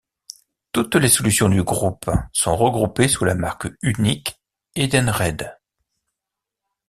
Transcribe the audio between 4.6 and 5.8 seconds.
Edenred.